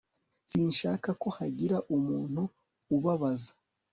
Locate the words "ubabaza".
2.95-3.51